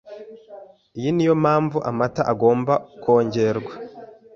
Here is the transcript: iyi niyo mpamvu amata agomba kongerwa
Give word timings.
iyi 0.97 1.09
niyo 1.13 1.33
mpamvu 1.43 1.77
amata 1.89 2.21
agomba 2.31 2.73
kongerwa 3.03 3.73